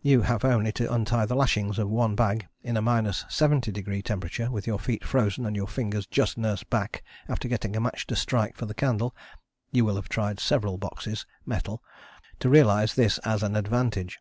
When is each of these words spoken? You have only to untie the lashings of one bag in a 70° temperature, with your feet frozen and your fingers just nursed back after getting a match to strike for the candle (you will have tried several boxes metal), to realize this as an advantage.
You 0.00 0.22
have 0.22 0.42
only 0.42 0.72
to 0.72 0.90
untie 0.90 1.26
the 1.26 1.36
lashings 1.36 1.78
of 1.78 1.90
one 1.90 2.14
bag 2.14 2.48
in 2.62 2.78
a 2.78 2.82
70° 2.82 4.04
temperature, 4.04 4.50
with 4.50 4.66
your 4.66 4.78
feet 4.78 5.04
frozen 5.04 5.44
and 5.44 5.54
your 5.54 5.66
fingers 5.68 6.06
just 6.06 6.38
nursed 6.38 6.70
back 6.70 7.02
after 7.28 7.46
getting 7.46 7.76
a 7.76 7.80
match 7.80 8.06
to 8.06 8.16
strike 8.16 8.56
for 8.56 8.64
the 8.64 8.72
candle 8.72 9.14
(you 9.72 9.84
will 9.84 9.96
have 9.96 10.08
tried 10.08 10.40
several 10.40 10.78
boxes 10.78 11.26
metal), 11.44 11.82
to 12.40 12.48
realize 12.48 12.94
this 12.94 13.18
as 13.18 13.42
an 13.42 13.54
advantage. 13.54 14.18